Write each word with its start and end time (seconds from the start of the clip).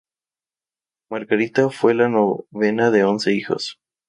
Margarita 1.11 1.69
fue 1.69 1.93
la 1.93 2.09
novena 2.09 2.89
de 2.89 3.03
once 3.03 3.31
hijos. 3.35 3.77